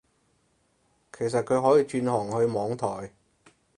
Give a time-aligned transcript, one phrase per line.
[1.15, 3.13] 其實佢可以轉行去網台